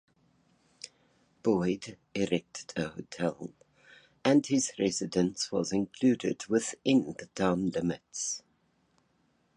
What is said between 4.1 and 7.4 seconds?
and his residence was included within the